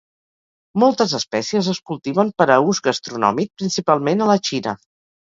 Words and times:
Moltes 0.83 1.13
espècies 1.17 1.69
es 1.75 1.81
cultiven 1.91 2.33
per 2.39 2.49
a 2.57 2.57
ús 2.73 2.83
gastronòmic, 2.91 3.55
principalment 3.63 4.21
a 4.29 4.35
la 4.35 4.43
Xina. 4.53 4.79